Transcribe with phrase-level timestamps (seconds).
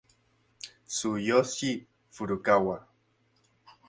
[0.91, 1.71] Tsuyoshi
[2.13, 2.77] Furukawa